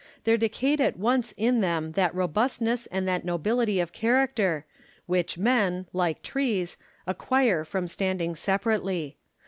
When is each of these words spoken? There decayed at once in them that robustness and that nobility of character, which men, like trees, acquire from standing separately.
There 0.23 0.35
decayed 0.35 0.81
at 0.81 0.97
once 0.97 1.31
in 1.33 1.61
them 1.61 1.91
that 1.91 2.15
robustness 2.15 2.87
and 2.87 3.07
that 3.07 3.23
nobility 3.23 3.79
of 3.79 3.93
character, 3.93 4.65
which 5.05 5.37
men, 5.37 5.85
like 5.93 6.23
trees, 6.23 6.75
acquire 7.05 7.63
from 7.63 7.87
standing 7.87 8.33
separately. 8.33 9.17